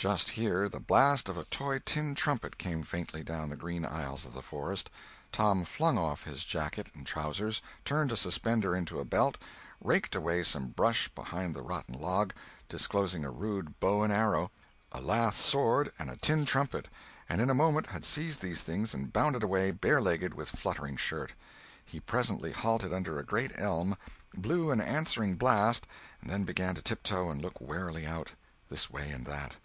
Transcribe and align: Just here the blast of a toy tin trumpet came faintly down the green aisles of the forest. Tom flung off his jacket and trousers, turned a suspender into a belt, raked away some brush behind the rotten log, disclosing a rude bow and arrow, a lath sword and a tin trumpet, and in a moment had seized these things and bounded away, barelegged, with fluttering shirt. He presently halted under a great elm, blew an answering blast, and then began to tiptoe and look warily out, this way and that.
Just 0.00 0.28
here 0.28 0.68
the 0.68 0.78
blast 0.78 1.28
of 1.28 1.36
a 1.36 1.42
toy 1.46 1.80
tin 1.80 2.14
trumpet 2.14 2.56
came 2.56 2.84
faintly 2.84 3.24
down 3.24 3.50
the 3.50 3.56
green 3.56 3.84
aisles 3.84 4.24
of 4.24 4.32
the 4.32 4.42
forest. 4.42 4.90
Tom 5.32 5.64
flung 5.64 5.98
off 5.98 6.22
his 6.22 6.44
jacket 6.44 6.88
and 6.94 7.04
trousers, 7.04 7.60
turned 7.84 8.12
a 8.12 8.16
suspender 8.16 8.76
into 8.76 9.00
a 9.00 9.04
belt, 9.04 9.36
raked 9.82 10.14
away 10.14 10.44
some 10.44 10.68
brush 10.68 11.08
behind 11.08 11.52
the 11.52 11.62
rotten 11.62 12.00
log, 12.00 12.32
disclosing 12.68 13.24
a 13.24 13.30
rude 13.32 13.80
bow 13.80 14.02
and 14.04 14.12
arrow, 14.12 14.52
a 14.92 15.00
lath 15.00 15.34
sword 15.34 15.90
and 15.98 16.08
a 16.08 16.14
tin 16.16 16.44
trumpet, 16.44 16.86
and 17.28 17.40
in 17.40 17.50
a 17.50 17.52
moment 17.52 17.88
had 17.88 18.04
seized 18.04 18.40
these 18.40 18.62
things 18.62 18.94
and 18.94 19.12
bounded 19.12 19.42
away, 19.42 19.72
barelegged, 19.72 20.32
with 20.32 20.48
fluttering 20.48 20.96
shirt. 20.96 21.32
He 21.84 21.98
presently 21.98 22.52
halted 22.52 22.92
under 22.92 23.18
a 23.18 23.26
great 23.26 23.50
elm, 23.58 23.96
blew 24.32 24.70
an 24.70 24.80
answering 24.80 25.34
blast, 25.34 25.88
and 26.20 26.30
then 26.30 26.44
began 26.44 26.76
to 26.76 26.82
tiptoe 26.82 27.30
and 27.30 27.42
look 27.42 27.60
warily 27.60 28.06
out, 28.06 28.34
this 28.68 28.88
way 28.88 29.10
and 29.10 29.26
that. 29.26 29.56